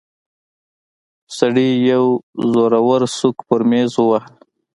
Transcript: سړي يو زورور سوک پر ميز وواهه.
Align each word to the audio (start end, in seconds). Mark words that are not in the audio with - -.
سړي 1.37 1.69
يو 1.91 2.03
زورور 2.53 3.01
سوک 3.17 3.37
پر 3.47 3.61
ميز 3.69 3.91
وواهه. 3.97 4.27